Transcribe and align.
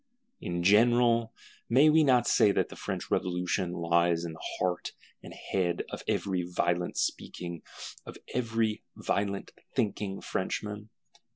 In 0.39 0.63
general, 0.63 1.31
may 1.69 1.87
we 1.91 2.03
not 2.03 2.25
say 2.25 2.51
that 2.53 2.69
the 2.69 2.75
French 2.75 3.11
Revolution 3.11 3.71
lies 3.73 4.25
in 4.25 4.33
the 4.33 4.41
heart 4.57 4.93
and 5.21 5.31
head 5.31 5.83
of 5.91 6.01
every 6.07 6.41
violent 6.41 6.97
speaking, 6.97 7.61
of 8.03 8.17
every 8.33 8.81
violent 8.95 9.51
thinking 9.75 10.19
French 10.19 10.63
Man? 10.63 10.89